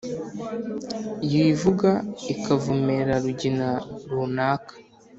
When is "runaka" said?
4.11-4.73